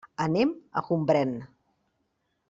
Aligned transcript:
Anem 0.23 0.53
a 0.81 0.83
Gombrèn. 0.87 1.35